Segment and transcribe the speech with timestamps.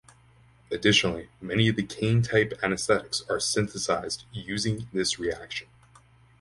[0.71, 5.67] Additionally, many of the "caine"-type anesthetics are synthesized using this reaction.